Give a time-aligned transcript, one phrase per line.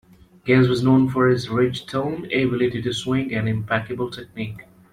[0.45, 4.63] Getz was known for his rich tone, ability to swing and impeccable technique.